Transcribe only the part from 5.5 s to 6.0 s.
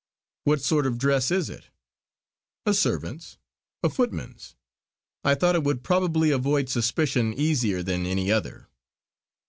it would